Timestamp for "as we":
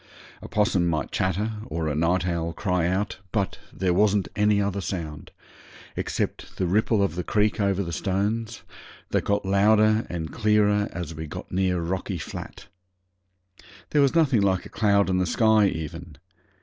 10.91-11.27